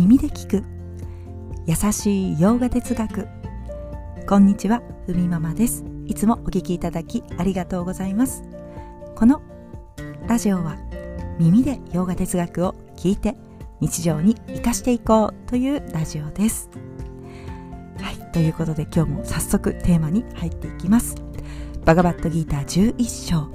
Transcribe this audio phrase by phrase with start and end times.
[0.00, 0.64] 耳で聞く。
[1.66, 3.28] 優しい洋画哲学。
[4.26, 5.84] こんにちはふみママです。
[6.06, 8.42] いつもお聞きいただきありがとうございます。
[9.14, 9.42] この
[10.26, 10.78] ラジオは
[11.38, 13.36] 耳で洋画哲学を聞いて
[13.80, 16.70] 日常に生かしていこうというラジオです。
[18.00, 21.14] はいということで今日も早速テーマに入っていきます。
[21.84, 23.50] バガバットギーター11章。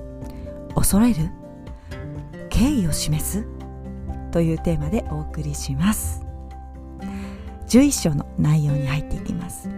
[0.76, 1.32] 恐れる
[2.52, 3.48] 敬意を示す
[4.32, 6.25] というテーマでお送りします。
[7.76, 9.70] 11章の内容に入っていきます。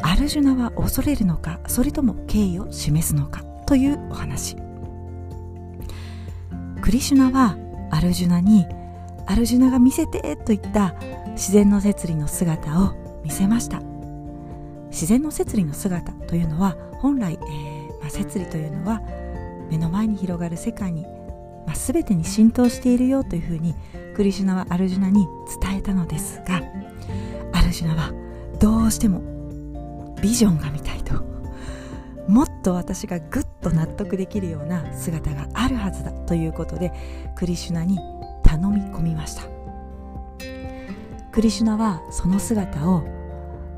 [0.00, 4.56] アルジュナは恐れるのかそれとも敬意を示すのかというお話。
[6.80, 7.58] クリシュナは
[7.90, 8.66] アルジュナに
[9.26, 10.94] アルジュナが見せてといった
[11.32, 13.82] 自然の摂理の姿を見せました。
[14.88, 19.02] 自然の摂理の姿というのは本来、えーまあ、摂理というのは
[19.68, 21.02] 目の前に広がる世界に、
[21.66, 23.74] まあ、全てに浸透しているよというふうに
[24.18, 25.28] クリシュナはアルジュナに
[25.62, 26.60] 伝えたのですが
[27.52, 28.12] アルジュナは
[28.58, 29.20] どうしても
[30.20, 31.22] ビジョンが見たいと
[32.26, 36.92] もっと私がぐっと納得できるような姿があるはずだということで
[37.36, 37.96] クリシュナに
[38.42, 39.42] 頼み込みました。
[41.30, 43.02] クリシュナはその姿を、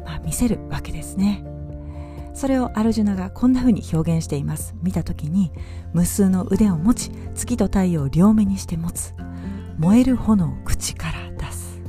[0.06, 1.44] まあ、見せるわけですね。
[2.32, 4.74] それをアルジュナがこんな風に表現しています。
[4.82, 5.52] 見た時に
[5.92, 9.12] 無数の腕を持ち月と太陽を両目にして持つ。
[9.80, 11.80] 燃える炎を口から出す。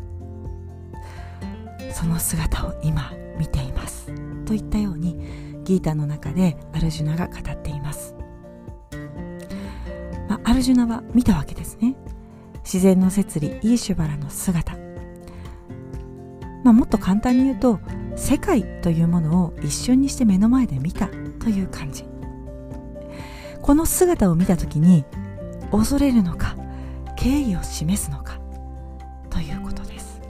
[1.94, 4.12] その姿を今見ています。
[4.46, 8.16] といったようにギータの中でアルジュナが語っています、
[10.28, 11.96] まあ、アルジュナは見たわけですね。
[12.64, 14.76] 自然の摂理イーシュバラの姿、
[16.64, 17.80] まあ、もっと簡単に言うと
[18.16, 21.08] 世界というものを一瞬にして目の前で見た
[21.40, 22.06] という感じ。
[23.62, 25.06] この姿を見た時に
[25.72, 26.56] 恐れるのか
[27.22, 28.40] 敬意を示すのか
[29.30, 30.22] ということです。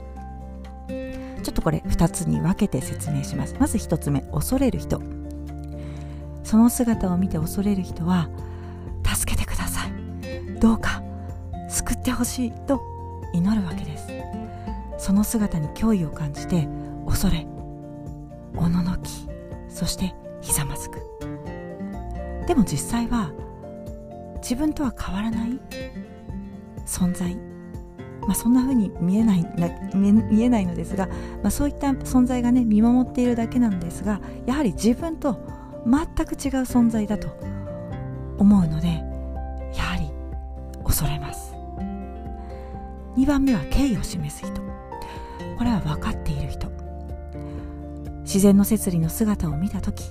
[1.42, 3.56] ちょっとこれ2つに分けて説明します。
[3.58, 5.00] まず1つ目恐れる人。
[6.44, 8.28] その姿を見て恐れる人は
[9.06, 10.60] 助けてください。
[10.60, 11.02] どうか
[11.70, 12.82] 救ってほしいと
[13.32, 14.08] 祈るわけです。
[14.98, 16.68] その姿に脅威を感じて
[17.06, 17.46] 恐れ
[18.54, 19.10] おののき
[19.70, 20.98] そしてひざまずく。
[22.46, 23.32] でも実際は
[24.42, 25.58] 自分とは変わらない
[26.92, 27.34] 存在、
[28.20, 29.46] まあ、そんな風に見えない
[29.94, 35.40] 見えないのですが、まあ、そういった存在がね見守っているだけなんですがやはり自分と
[35.86, 37.28] 全く違う存在だと
[38.38, 38.88] 思うので
[39.74, 40.10] やはり
[40.84, 41.54] 恐れます。
[43.16, 44.62] 2番目は敬意を示す人。
[45.58, 46.70] これは分かっている人。
[48.22, 50.04] 自然の摂理の姿を見た時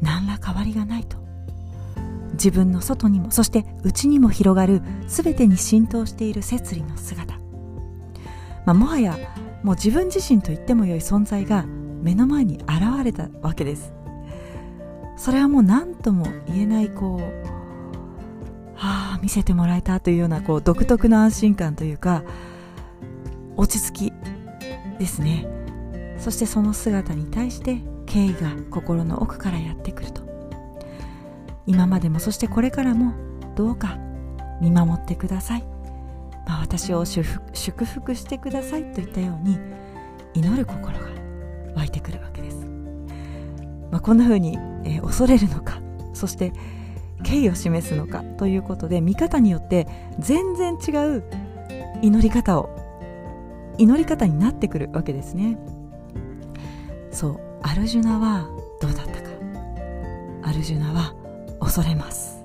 [0.00, 1.29] 何ら変わりがないと。
[2.42, 7.34] 自分の外にもそして内にも広がる全てに浸透している摂理の姿、
[8.64, 9.18] まあ、もはや
[9.62, 11.66] もう自分自身と言ってもよい存在が
[12.02, 13.92] 目の前に現れたわけです。
[15.18, 17.46] それはもう何とも言えないこう
[18.78, 22.24] ああ見せてもらえたというようなこう独特の安心感というか
[23.58, 24.12] 落ち着き
[24.98, 25.46] ですね。
[26.16, 30.29] そしてその姿に対して敬意が心の奥からやってくると。
[31.66, 33.14] 今までもそしてこれからも
[33.54, 33.98] どうか
[34.60, 35.64] 見守ってください、
[36.46, 39.58] まあ、私を祝福してくださいといったように
[40.34, 41.06] 祈る心が
[41.74, 42.56] 湧いてくるわけです、
[43.90, 45.80] まあ、こんな風に、えー、恐れるのか
[46.14, 46.52] そして
[47.22, 49.86] 敬意を示すのかということで見方によって
[50.18, 51.24] 全然違う
[52.02, 52.80] 祈り方を
[53.78, 55.58] 祈り方になってくるわけですね。
[57.10, 58.48] そうアルジュナは
[58.80, 59.30] どうだったか。
[60.42, 61.14] アルジュナは
[61.60, 62.40] 恐れます。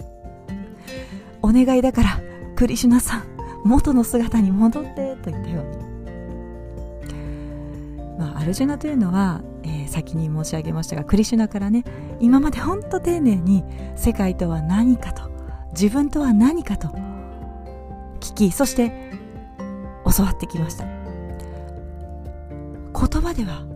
[1.41, 2.19] お願いだから
[2.55, 3.23] クリシュナさん
[3.63, 5.61] 元の姿に戻ってと言ったよ。
[5.61, 7.13] うに、
[8.19, 11.83] まあ、アルジュナというのは、えー、先に申し上げましたがクリシュナからね
[12.19, 13.63] 今までほんと丁寧に
[13.95, 15.29] 世界とは何かと
[15.71, 16.89] 自分とは何かと
[18.19, 19.11] 聞きそして
[20.18, 20.85] 教わってきました。
[20.85, 20.95] 言
[23.21, 23.75] 葉では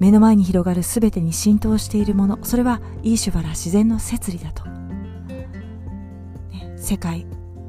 [0.00, 7.26] 目の前に広がる全てに浸透しているものそれはイーシュバラ自然の摂理だと、ね、世界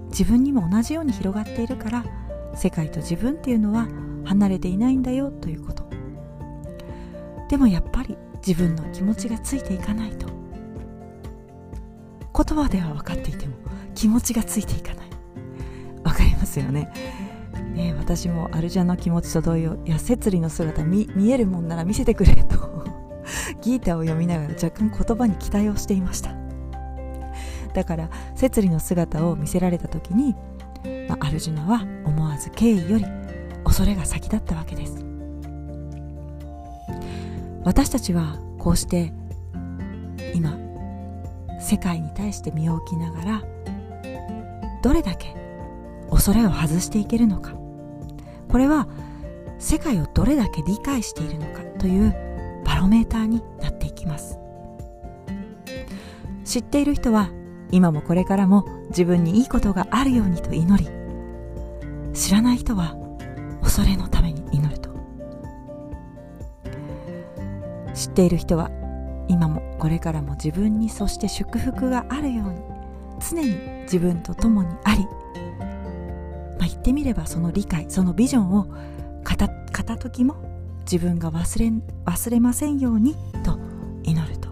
[0.10, 2.06] 自分にも同じように広がっているから
[2.56, 3.88] 世界と自分っていうのは
[4.24, 5.90] 離れていないんだよということ。
[7.50, 10.28] でもやっぱり自分の気持ちがついていかないと。
[12.34, 13.56] 言葉では分かっていても
[13.94, 15.08] 気持ちがついていかない。
[16.04, 16.92] わかりますよね。
[17.82, 22.86] ね、私もアルジャの気持ちと同様いや摂理の姿見見えるもんなら見せてくれと
[23.62, 26.36] ギータを読みながら若干言葉に期待をしていました。
[27.74, 30.36] だから摂理の姿を見せられた時に
[31.08, 33.06] まあ、アルジュナは思わず敬意より
[33.64, 35.06] 恐れが先だったわけです。
[37.64, 39.14] 私たちはこうして
[40.34, 40.58] 今
[41.60, 43.44] 世界に対して身を置きながら
[44.82, 45.36] どれだけ
[46.10, 47.61] 恐れを外していけるのか。
[48.52, 48.88] これは
[49.60, 52.14] 世界をどれだけ理解しているのかという
[52.66, 54.38] バロメーターになっていきます。
[56.44, 57.30] 知っている人は
[57.72, 60.90] 今もこれからも自分にいいことがあるようにと祈り
[62.14, 62.98] 知らない人は
[63.62, 64.90] 恐れのために祈ると。
[67.94, 68.70] 知っている人は
[69.30, 72.60] 今もこれからも自分にそして祝福があるように
[73.22, 75.08] 常に自分と共にあり、
[76.62, 78.68] まあ、言ってみればその理解そのビジョンを
[79.24, 80.36] 片片時も
[80.82, 81.72] 自分が忘れ
[82.06, 83.58] 忘れませんようにと
[84.04, 84.50] 祈ると、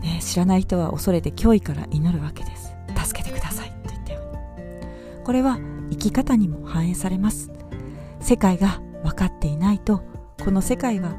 [0.00, 2.74] ね、知らない人は恐れて脅威から祈るわけです。
[2.96, 7.52] 助けてくださいと言ったようにこれは生き方にも反映されます。
[8.20, 10.02] 世界が分かっていないと
[10.42, 11.16] この世界は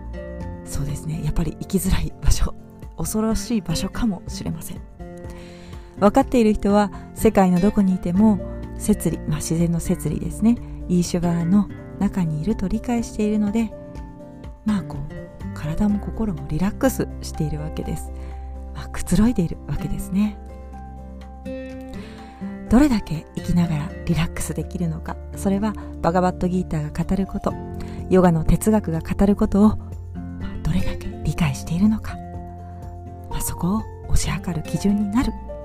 [0.65, 2.53] そうですねやっぱり生きづらい場所
[2.97, 4.88] 恐ろしい場所かもしれません。
[5.99, 8.39] 分かっている人は世界のどこにいても
[8.77, 10.57] 摂理、まあ、自然の摂理ですね。
[10.87, 11.69] イーシュバーの
[11.99, 13.71] 中にいると理解しているので
[14.65, 18.11] まあこう体も心もリラックスしているわけです、
[18.73, 20.37] まあ、くつろいでいるわけですね。
[22.69, 25.17] どれだけ生きながらリラックスできるのか。
[25.35, 27.51] それはバガバットギーターが語ること。
[28.11, 29.69] ヨガの哲学が語ることを
[30.63, 32.15] どれだけ理解しているのか、
[33.29, 33.81] まあ、そこを
[34.13, 35.33] 推し量る基準になる。